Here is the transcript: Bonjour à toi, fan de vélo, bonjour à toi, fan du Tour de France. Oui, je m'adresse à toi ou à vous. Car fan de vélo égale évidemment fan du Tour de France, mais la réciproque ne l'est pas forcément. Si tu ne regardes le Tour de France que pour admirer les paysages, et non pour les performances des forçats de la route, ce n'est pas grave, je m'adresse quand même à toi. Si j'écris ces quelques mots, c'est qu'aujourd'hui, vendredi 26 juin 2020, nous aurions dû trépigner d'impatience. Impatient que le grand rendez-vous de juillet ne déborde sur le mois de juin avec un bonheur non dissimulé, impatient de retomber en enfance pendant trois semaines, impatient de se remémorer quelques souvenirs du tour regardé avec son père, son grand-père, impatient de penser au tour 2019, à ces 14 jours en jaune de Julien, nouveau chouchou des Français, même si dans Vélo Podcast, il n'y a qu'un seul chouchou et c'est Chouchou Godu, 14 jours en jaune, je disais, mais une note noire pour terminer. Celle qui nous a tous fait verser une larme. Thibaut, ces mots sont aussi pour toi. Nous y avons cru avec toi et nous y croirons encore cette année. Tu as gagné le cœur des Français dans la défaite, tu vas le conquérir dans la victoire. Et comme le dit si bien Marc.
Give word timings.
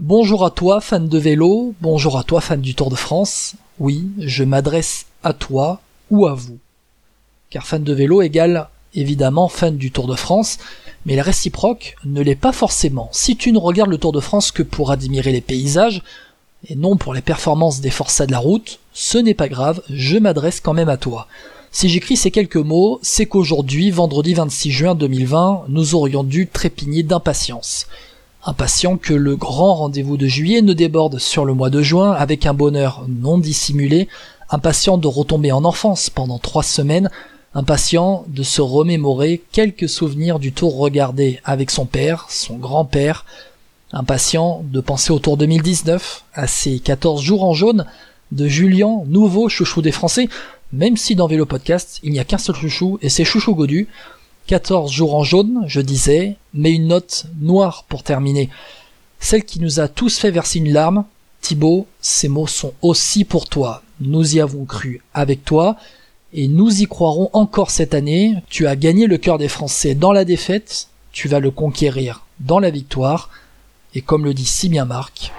Bonjour 0.00 0.44
à 0.44 0.50
toi, 0.50 0.80
fan 0.80 1.08
de 1.08 1.18
vélo, 1.18 1.72
bonjour 1.80 2.18
à 2.18 2.24
toi, 2.24 2.40
fan 2.40 2.60
du 2.60 2.74
Tour 2.74 2.90
de 2.90 2.96
France. 2.96 3.54
Oui, 3.78 4.08
je 4.18 4.42
m'adresse 4.42 5.06
à 5.22 5.32
toi 5.32 5.80
ou 6.10 6.26
à 6.26 6.34
vous. 6.34 6.58
Car 7.48 7.64
fan 7.64 7.84
de 7.84 7.92
vélo 7.92 8.20
égale 8.20 8.68
évidemment 8.96 9.48
fan 9.48 9.76
du 9.76 9.92
Tour 9.92 10.08
de 10.08 10.16
France, 10.16 10.58
mais 11.06 11.14
la 11.14 11.22
réciproque 11.22 11.94
ne 12.04 12.22
l'est 12.22 12.34
pas 12.34 12.50
forcément. 12.50 13.08
Si 13.12 13.36
tu 13.36 13.52
ne 13.52 13.58
regardes 13.58 13.90
le 13.90 13.98
Tour 13.98 14.10
de 14.10 14.18
France 14.18 14.50
que 14.50 14.64
pour 14.64 14.90
admirer 14.90 15.30
les 15.30 15.40
paysages, 15.40 16.02
et 16.68 16.74
non 16.74 16.96
pour 16.96 17.14
les 17.14 17.22
performances 17.22 17.80
des 17.80 17.90
forçats 17.90 18.26
de 18.26 18.32
la 18.32 18.40
route, 18.40 18.80
ce 18.94 19.18
n'est 19.18 19.32
pas 19.32 19.48
grave, 19.48 19.80
je 19.90 20.18
m'adresse 20.18 20.58
quand 20.58 20.74
même 20.74 20.88
à 20.88 20.96
toi. 20.96 21.28
Si 21.70 21.88
j'écris 21.88 22.16
ces 22.16 22.32
quelques 22.32 22.56
mots, 22.56 22.98
c'est 23.02 23.26
qu'aujourd'hui, 23.26 23.92
vendredi 23.92 24.34
26 24.34 24.72
juin 24.72 24.94
2020, 24.96 25.66
nous 25.68 25.94
aurions 25.94 26.24
dû 26.24 26.48
trépigner 26.48 27.04
d'impatience. 27.04 27.86
Impatient 28.46 28.98
que 28.98 29.14
le 29.14 29.36
grand 29.36 29.74
rendez-vous 29.74 30.18
de 30.18 30.26
juillet 30.26 30.60
ne 30.60 30.74
déborde 30.74 31.18
sur 31.18 31.46
le 31.46 31.54
mois 31.54 31.70
de 31.70 31.80
juin 31.80 32.12
avec 32.12 32.44
un 32.44 32.52
bonheur 32.52 33.06
non 33.08 33.38
dissimulé, 33.38 34.06
impatient 34.50 34.98
de 34.98 35.08
retomber 35.08 35.50
en 35.50 35.64
enfance 35.64 36.10
pendant 36.10 36.38
trois 36.38 36.62
semaines, 36.62 37.10
impatient 37.54 38.26
de 38.28 38.42
se 38.42 38.60
remémorer 38.60 39.42
quelques 39.50 39.88
souvenirs 39.88 40.38
du 40.38 40.52
tour 40.52 40.76
regardé 40.76 41.40
avec 41.44 41.70
son 41.70 41.86
père, 41.86 42.26
son 42.28 42.56
grand-père, 42.56 43.24
impatient 43.92 44.62
de 44.70 44.80
penser 44.80 45.10
au 45.10 45.18
tour 45.18 45.38
2019, 45.38 46.24
à 46.34 46.46
ces 46.46 46.80
14 46.80 47.22
jours 47.22 47.44
en 47.44 47.54
jaune 47.54 47.86
de 48.30 48.46
Julien, 48.46 49.04
nouveau 49.06 49.48
chouchou 49.48 49.80
des 49.80 49.92
Français, 49.92 50.28
même 50.74 50.98
si 50.98 51.14
dans 51.14 51.28
Vélo 51.28 51.46
Podcast, 51.46 52.00
il 52.02 52.12
n'y 52.12 52.18
a 52.18 52.24
qu'un 52.24 52.36
seul 52.36 52.56
chouchou 52.56 52.98
et 53.00 53.08
c'est 53.08 53.24
Chouchou 53.24 53.54
Godu, 53.54 53.88
14 54.46 54.92
jours 54.92 55.14
en 55.14 55.24
jaune, 55.24 55.64
je 55.66 55.80
disais, 55.80 56.36
mais 56.52 56.72
une 56.72 56.88
note 56.88 57.26
noire 57.40 57.84
pour 57.88 58.02
terminer. 58.02 58.50
Celle 59.18 59.44
qui 59.44 59.58
nous 59.58 59.80
a 59.80 59.88
tous 59.88 60.18
fait 60.18 60.30
verser 60.30 60.58
une 60.58 60.72
larme. 60.72 61.04
Thibaut, 61.40 61.86
ces 62.00 62.28
mots 62.28 62.46
sont 62.46 62.74
aussi 62.82 63.24
pour 63.24 63.48
toi. 63.48 63.82
Nous 64.00 64.36
y 64.36 64.40
avons 64.40 64.64
cru 64.64 65.02
avec 65.14 65.44
toi 65.44 65.76
et 66.34 66.48
nous 66.48 66.82
y 66.82 66.86
croirons 66.86 67.30
encore 67.32 67.70
cette 67.70 67.94
année. 67.94 68.34
Tu 68.50 68.66
as 68.66 68.76
gagné 68.76 69.06
le 69.06 69.18
cœur 69.18 69.38
des 69.38 69.48
Français 69.48 69.94
dans 69.94 70.12
la 70.12 70.24
défaite, 70.24 70.88
tu 71.12 71.28
vas 71.28 71.40
le 71.40 71.50
conquérir 71.50 72.26
dans 72.40 72.58
la 72.58 72.70
victoire. 72.70 73.30
Et 73.94 74.02
comme 74.02 74.24
le 74.24 74.34
dit 74.34 74.44
si 74.44 74.68
bien 74.68 74.84
Marc. 74.84 75.32